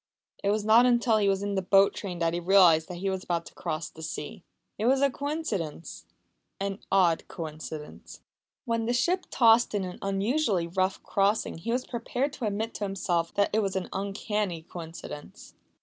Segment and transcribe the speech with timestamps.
[0.43, 3.11] It was not until he was in the boat train that he realised that he
[3.11, 4.41] was about to cross the sea.
[4.79, 6.07] It was a coincidence
[6.59, 8.21] an odd coincidence.
[8.65, 12.83] When the ship tossed in an unusually rough crossing he was prepared to admit to
[12.83, 15.53] himself that it was an uncanny coincidence.